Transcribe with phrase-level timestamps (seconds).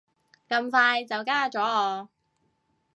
[0.49, 2.09] 咁快就加咗我